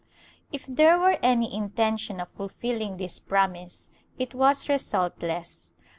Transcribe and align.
^ 0.01 0.03
If 0.51 0.65
there 0.65 0.97
were 0.97 1.19
any 1.21 1.53
intention 1.55 2.19
of 2.19 2.27
fulfilling 2.29 2.97
this 2.97 3.19
promise 3.19 3.91
it 4.17 4.33
was 4.33 4.67
resultless. 4.67 5.73